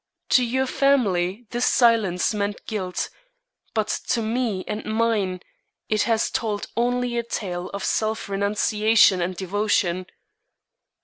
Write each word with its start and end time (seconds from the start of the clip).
To 0.29 0.43
your 0.43 0.65
family 0.65 1.45
this 1.51 1.67
silence 1.67 2.33
meant 2.33 2.65
guilt, 2.65 3.11
but 3.75 3.87
to 4.07 4.23
me 4.23 4.63
and 4.67 4.83
mine 4.83 5.41
it 5.89 6.01
has 6.09 6.31
told 6.31 6.65
only 6.75 7.19
a 7.19 7.23
tale 7.23 7.69
of 7.69 7.83
self 7.83 8.27
renunciation 8.27 9.21
and 9.21 9.35
devotion. 9.35 10.07